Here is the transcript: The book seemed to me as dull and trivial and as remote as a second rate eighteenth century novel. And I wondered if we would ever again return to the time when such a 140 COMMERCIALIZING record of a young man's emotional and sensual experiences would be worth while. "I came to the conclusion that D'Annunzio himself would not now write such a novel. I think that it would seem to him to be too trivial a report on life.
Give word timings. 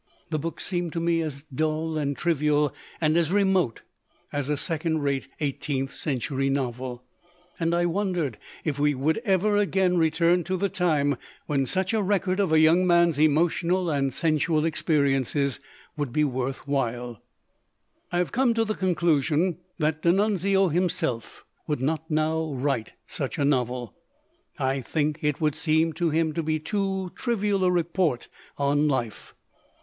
The 0.31 0.39
book 0.39 0.59
seemed 0.59 0.93
to 0.93 0.99
me 0.99 1.21
as 1.21 1.43
dull 1.53 1.95
and 1.95 2.17
trivial 2.17 2.73
and 2.99 3.15
as 3.15 3.31
remote 3.31 3.83
as 4.33 4.49
a 4.49 4.57
second 4.57 5.03
rate 5.03 5.27
eighteenth 5.39 5.91
century 5.93 6.49
novel. 6.49 7.03
And 7.59 7.75
I 7.75 7.85
wondered 7.85 8.39
if 8.63 8.79
we 8.79 8.95
would 8.95 9.19
ever 9.19 9.57
again 9.57 9.99
return 9.99 10.43
to 10.45 10.57
the 10.57 10.69
time 10.69 11.17
when 11.45 11.67
such 11.67 11.93
a 11.93 11.97
140 11.97 12.41
COMMERCIALIZING 12.41 12.41
record 12.41 12.43
of 12.43 12.51
a 12.51 12.59
young 12.59 12.87
man's 12.87 13.19
emotional 13.19 13.91
and 13.91 14.11
sensual 14.11 14.65
experiences 14.65 15.59
would 15.95 16.11
be 16.11 16.23
worth 16.23 16.67
while. 16.67 17.21
"I 18.11 18.23
came 18.23 18.55
to 18.55 18.65
the 18.65 18.73
conclusion 18.73 19.59
that 19.77 20.01
D'Annunzio 20.01 20.69
himself 20.69 21.45
would 21.67 21.79
not 21.79 22.09
now 22.09 22.51
write 22.55 22.93
such 23.05 23.37
a 23.37 23.45
novel. 23.45 23.93
I 24.57 24.81
think 24.81 25.21
that 25.21 25.27
it 25.27 25.41
would 25.41 25.53
seem 25.53 25.93
to 25.93 26.09
him 26.09 26.33
to 26.33 26.41
be 26.41 26.57
too 26.59 27.11
trivial 27.15 27.63
a 27.63 27.69
report 27.69 28.29
on 28.57 28.87
life. 28.87 29.35